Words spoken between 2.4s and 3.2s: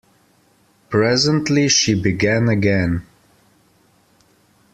again.